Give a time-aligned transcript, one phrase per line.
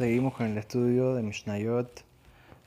[0.00, 1.90] Seguimos con el estudio de Mishnayot,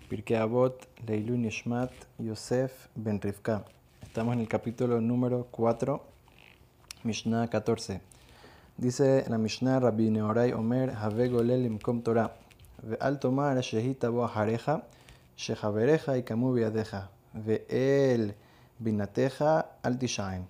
[0.07, 3.65] Pirkei Avot, Leilu Nishmat, Yosef Ben Rivka.
[4.03, 5.99] Estamos en el capítulo número 4,
[7.03, 8.01] Mishnah 14.
[8.77, 12.35] Dice la Mishnah Rabbi Neorai Omer, Have Golel Imkom Torah,
[12.83, 14.83] Ve'al Tomar Shehita Bo Hareja,
[15.35, 18.35] Shehabereja y Kamu Biadeja, Ve'el
[18.77, 20.45] Binateja Al Tishain.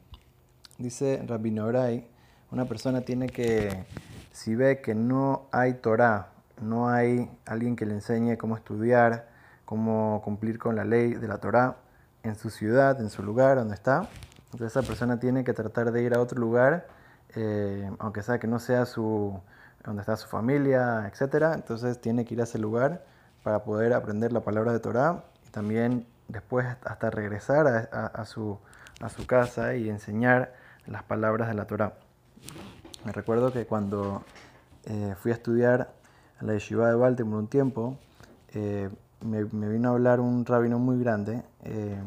[0.78, 2.06] Dice Rabbi Neorai,
[2.52, 3.86] una persona tiene que,
[4.34, 6.33] si ve que no hay Torah,
[6.64, 9.28] no hay alguien que le enseñe cómo estudiar,
[9.66, 11.78] cómo cumplir con la ley de la Torah
[12.24, 14.10] en su ciudad, en su lugar donde está.
[14.46, 16.88] Entonces esa persona tiene que tratar de ir a otro lugar,
[17.36, 19.40] eh, aunque sea que no sea su,
[19.84, 21.54] donde está su familia, etc.
[21.56, 23.04] Entonces tiene que ir a ese lugar
[23.44, 28.58] para poder aprender la palabra de Torah y también después hasta regresar a, su,
[29.02, 30.54] a su casa y enseñar
[30.88, 31.94] las palabras de la Torah.
[33.06, 34.24] Me recuerdo que cuando
[34.86, 35.92] eh, fui a estudiar
[36.40, 37.98] a la yeshiva de Baltimore un tiempo,
[38.54, 38.90] eh,
[39.22, 41.98] me, vino a hablar un rabino muy grande eh,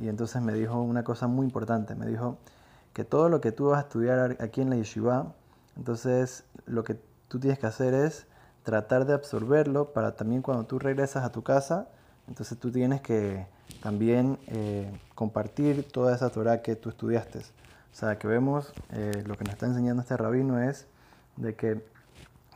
[0.00, 1.94] y entonces me dijo una cosa muy importante.
[1.94, 2.38] Me dijo
[2.92, 5.32] que todo lo que tú vas a estudiar aquí en la yeshiva,
[5.76, 6.96] entonces lo que
[7.28, 8.26] tú tienes que hacer es
[8.62, 11.88] tratar de absorberlo para también cuando tú regresas a tu casa,
[12.28, 13.46] entonces tú tienes que
[13.82, 17.38] también eh, compartir toda esa Torah que tú estudiaste.
[17.38, 18.72] O sea, que vemos,
[19.26, 20.86] lo que nos está enseñando este rabino es
[21.36, 21.82] de que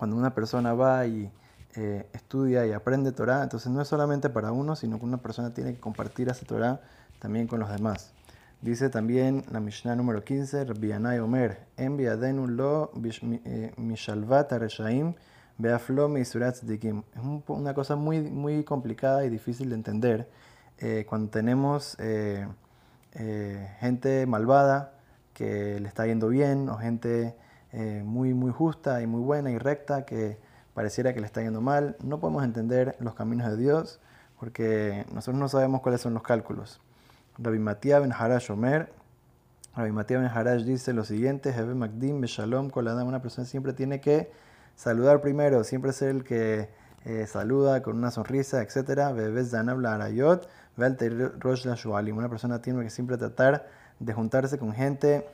[0.02, 1.30] cuando una persona va y
[1.76, 5.54] eh, estudia y aprende Torah, entonces no es solamente para uno, sino que una persona
[5.54, 6.80] tiene que compartir esa Torah
[7.20, 8.12] también con los demás.
[8.60, 12.90] Dice también la Mishnah número 15, Rabbi Omer, enviadenu lo
[13.44, 15.14] eh, mishalvat reshaim
[15.56, 16.12] beaflo
[16.62, 17.04] dikim.
[17.14, 20.28] Es una cosa muy, muy complicada y difícil de entender
[20.78, 21.96] eh, cuando tenemos
[23.78, 24.94] gente malvada
[25.32, 27.36] que le está yendo bien o gente
[27.72, 30.38] eh, muy, muy justa y muy buena y recta que
[30.74, 31.96] pareciera que le está yendo mal.
[32.02, 34.00] No podemos entender los caminos de Dios
[34.38, 36.80] porque nosotros no sabemos cuáles son los cálculos.
[37.38, 38.92] Rabbi Matías ben Harash Omer,
[39.74, 44.00] Rabbi Matías ben Harash dice lo siguiente, Hebe Magdim Beshalom Koladam, una persona siempre tiene
[44.00, 44.30] que
[44.76, 46.68] saludar primero, siempre ser el que
[47.04, 49.14] eh, saluda con una sonrisa, etc.
[49.14, 53.66] Bebes Zanabla Arayot, Rosh Una persona tiene que siempre tratar
[53.98, 55.26] de juntarse con gente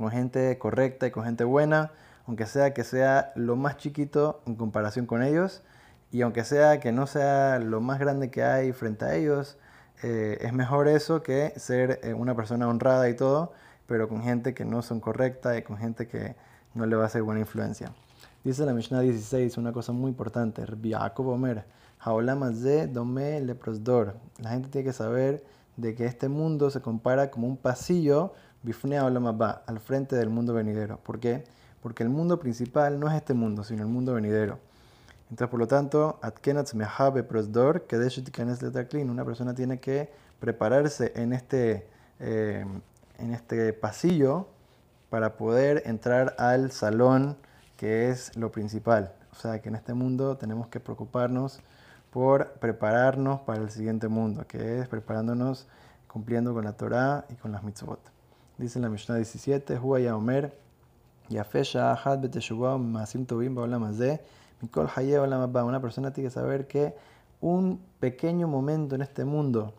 [0.00, 1.92] con gente correcta y con gente buena,
[2.26, 5.62] aunque sea que sea lo más chiquito en comparación con ellos,
[6.10, 9.58] y aunque sea que no sea lo más grande que hay frente a ellos,
[10.02, 13.52] eh, es mejor eso que ser eh, una persona honrada y todo,
[13.86, 16.34] pero con gente que no son correcta y con gente que
[16.72, 17.92] no le va a hacer buena influencia.
[18.42, 20.64] Dice la Mishnah 16 una cosa muy importante,
[21.18, 21.66] Omer,
[22.90, 24.16] Dome Leprosdor.
[24.38, 25.44] La gente tiene que saber
[25.76, 28.32] de que este mundo se compara como un pasillo
[28.62, 30.98] Bifnea va al frente del mundo venidero.
[30.98, 31.44] ¿Por qué?
[31.82, 34.58] Porque el mundo principal no es este mundo, sino el mundo venidero.
[35.30, 37.86] Entonces, por lo tanto, Atkenatz Mehabe Prosdor,
[39.10, 40.10] una persona tiene que
[40.40, 41.86] prepararse en este,
[42.18, 42.66] eh,
[43.18, 44.48] en este pasillo
[45.08, 47.36] para poder entrar al salón
[47.76, 49.14] que es lo principal.
[49.32, 51.60] O sea, que en este mundo tenemos que preocuparnos
[52.10, 55.68] por prepararnos para el siguiente mundo, que es preparándonos
[56.08, 58.19] cumpliendo con la Torah y con las mitzvot.
[58.60, 60.54] Dice la Mishnah 17, Huaya Omer,
[61.30, 62.22] Yafesha Ahad
[62.78, 66.94] Masim Tovim Mikol Haye Una persona tiene que saber que
[67.40, 69.72] un pequeño momento en este mundo,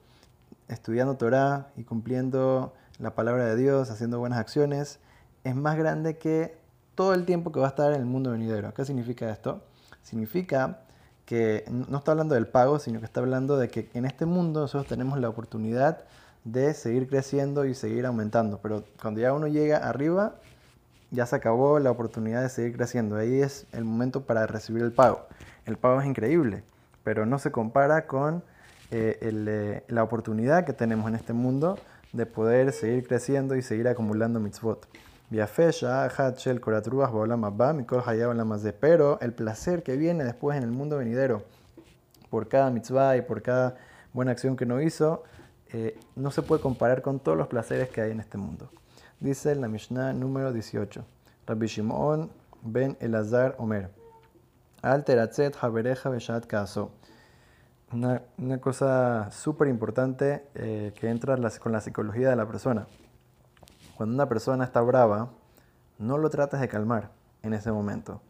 [0.67, 4.97] estudiando Torah y cumpliendo la palabra de Dios, haciendo buenas acciones,
[5.43, 6.57] es más grande que
[6.95, 8.73] todo el tiempo que va a estar en el mundo venidero.
[8.73, 9.61] ¿Qué significa esto?
[10.01, 10.79] Significa
[11.27, 14.61] que no está hablando del pago, sino que está hablando de que en este mundo
[14.61, 15.99] nosotros tenemos la oportunidad
[16.43, 18.59] de seguir creciendo y seguir aumentando.
[18.61, 20.35] Pero cuando ya uno llega arriba,
[21.11, 23.17] ya se acabó la oportunidad de seguir creciendo.
[23.17, 25.27] Ahí es el momento para recibir el pago.
[25.65, 26.63] El pago es increíble,
[27.03, 28.43] pero no se compara con
[28.89, 31.77] eh, eh, la oportunidad que tenemos en este mundo
[32.13, 34.87] de poder seguir creciendo y seguir acumulando mitzvot.
[38.79, 41.43] Pero el placer que viene después en el mundo venidero,
[42.29, 43.77] por cada mitzvah y por cada
[44.11, 45.23] buena acción que uno hizo,
[45.73, 48.69] eh, no se puede comparar con todos los placeres que hay en este mundo.
[49.19, 51.05] Dice la Mishnah número 18,
[51.47, 52.29] Rabbi Shimon
[52.61, 53.89] ben Elazar Omer,
[54.81, 56.91] Alteratzet Habereja Beshat Kaso.
[57.93, 62.87] Una, una cosa súper importante eh, que entra con la psicología de la persona.
[63.95, 65.29] Cuando una persona está brava,
[65.99, 67.11] no lo tratas de calmar
[67.43, 68.21] en ese momento.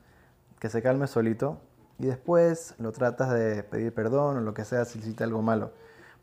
[0.59, 1.57] Que se calme solito
[1.97, 5.71] y después lo tratas de pedir perdón o lo que sea si hiciste algo malo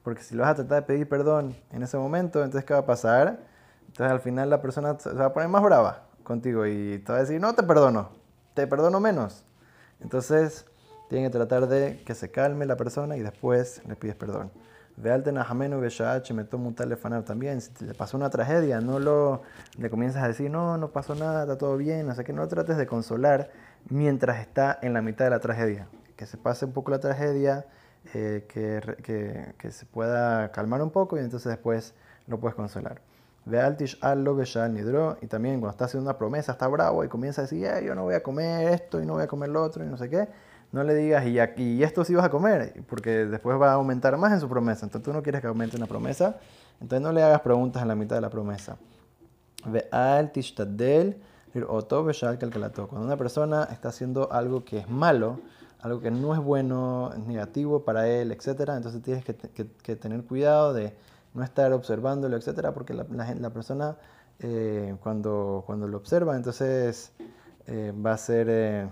[0.08, 2.80] porque si lo vas a tratar de pedir perdón en ese momento, entonces ¿qué va
[2.80, 3.40] a pasar?
[3.86, 7.18] Entonces al final la persona se va a poner más brava contigo y te va
[7.18, 8.10] a decir, no te perdono,
[8.54, 9.44] te perdono menos.
[10.00, 10.66] Entonces
[11.08, 14.50] Tienes que tratar de que se calme la persona y después le pides perdón.
[17.24, 17.60] También.
[17.60, 19.42] Si te pasó una tragedia, no lo
[19.78, 22.10] le comienzas a decir, no, no pasó nada, está todo bien.
[22.10, 23.50] O sea que no trates de consolar
[23.88, 25.88] mientras está en la mitad de la tragedia.
[26.16, 27.64] Que se pase un poco la tragedia,
[28.14, 31.94] eh, que, se pueda calmar un poco y entonces después
[32.26, 33.00] lo puedes consolar.
[33.44, 34.36] Ve al al lo
[34.68, 35.16] nidro.
[35.22, 37.94] Y también cuando está haciendo una promesa, está bravo y comienza a decir, eh, yo
[37.94, 40.10] no voy a comer esto y no voy a comer lo otro y no sé
[40.10, 40.28] qué
[40.72, 44.16] no le digas, y, y esto sí vas a comer, porque después va a aumentar
[44.18, 44.84] más en su promesa.
[44.84, 46.38] Entonces tú no quieres que aumente una promesa,
[46.80, 48.76] entonces no le hagas preguntas en la mitad de la promesa.
[52.88, 55.40] Cuando una persona está haciendo algo que es malo,
[55.80, 60.72] algo que no es bueno, es negativo para él, etc., entonces tienes que, tener cuidado
[60.72, 60.94] de
[61.34, 63.96] no estar observándolo, etc., porque la, la, persona
[64.40, 67.12] eh, cuando, cuando lo observa, entonces
[67.66, 68.48] eh, va a ser...
[68.50, 68.88] Eh,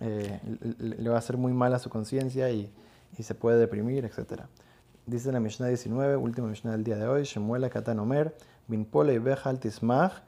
[0.00, 0.40] eh,
[0.78, 2.72] le va a hacer muy mal a su conciencia y,
[3.18, 4.44] y, se puede deprimir, etc.
[5.04, 8.34] Dice la Mishnah 19, última Mishnah del día de hoy, Shemuel Katan Omer,
[8.66, 10.22] Bin Pole Beja al Tismach,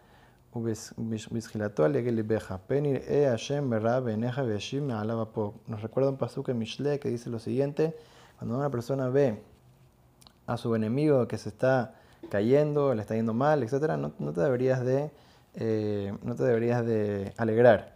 [5.67, 7.97] Nos recuerda un pasuk en Mishle que dice lo siguiente,
[8.39, 9.43] cuando una persona ve
[10.47, 11.95] a su enemigo que se está
[12.31, 15.11] cayendo, le está yendo mal, etc., no, no te deberías de,
[15.55, 17.93] eh, no te deberías de alegrar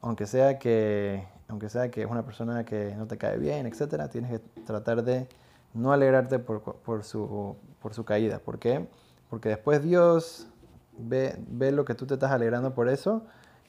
[0.00, 4.08] aunque sea que, aunque sea que es una persona que no te cae bien, etcétera,
[4.08, 5.28] tienes que tratar de
[5.74, 8.38] no alegrarte por, por, su, por su caída.
[8.38, 8.86] ¿Por qué?
[9.28, 10.48] Porque después Dios
[10.98, 13.22] ve, ve lo que tú te estás alegrando por eso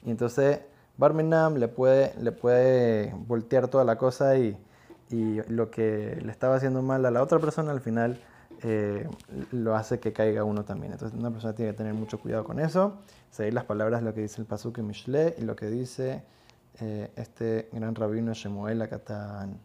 [0.04, 0.60] y entonces
[0.96, 4.58] Barmenam le puede, le puede voltear toda la cosa y,
[5.10, 8.20] y lo que le estaba haciendo mal a la otra persona al final
[8.62, 9.08] eh,
[9.52, 10.92] lo hace que caiga uno también.
[10.92, 12.98] Entonces una persona tiene que tener mucho cuidado con eso,
[13.30, 16.22] seguir las palabras, lo que dice el Pasuk Mishle y lo que dice
[16.80, 19.58] eh, este gran rabino Shemuel Akatan.